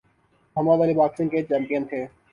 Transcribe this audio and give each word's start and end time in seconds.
محمد 0.55 0.81
Ali 0.83 0.93
boxing 0.93 1.29
کے 1.29 1.41
champion 1.43 1.83
تھے۔ 1.89 2.05